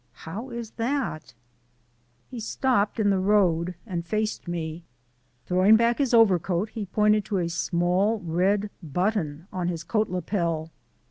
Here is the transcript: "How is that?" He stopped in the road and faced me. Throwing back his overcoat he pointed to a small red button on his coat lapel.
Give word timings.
"How 0.25 0.49
is 0.49 0.71
that?" 0.81 1.35
He 2.27 2.39
stopped 2.39 2.99
in 2.99 3.11
the 3.11 3.19
road 3.19 3.75
and 3.85 4.03
faced 4.03 4.47
me. 4.47 4.83
Throwing 5.45 5.75
back 5.75 5.99
his 5.99 6.11
overcoat 6.11 6.69
he 6.69 6.87
pointed 6.87 7.23
to 7.25 7.37
a 7.37 7.47
small 7.47 8.19
red 8.21 8.71
button 8.81 9.45
on 9.53 9.67
his 9.67 9.83
coat 9.83 10.09
lapel. 10.09 10.71